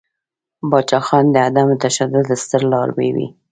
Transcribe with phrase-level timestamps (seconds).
[0.69, 3.27] پاچاخان د عدم تشدد ستر لاروی ؤ.